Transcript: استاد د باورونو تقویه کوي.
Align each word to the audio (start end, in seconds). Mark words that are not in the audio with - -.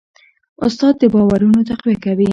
استاد 0.65 0.93
د 1.01 1.03
باورونو 1.13 1.59
تقویه 1.69 1.97
کوي. 2.05 2.27